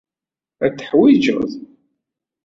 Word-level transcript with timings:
Ad 0.65 0.71
t-teḥwijed. 0.73 1.51